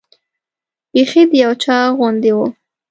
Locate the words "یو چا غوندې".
1.43-2.31